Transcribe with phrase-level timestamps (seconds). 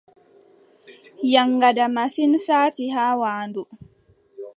[1.33, 3.61] Yaŋgada masin, saati haa waandu.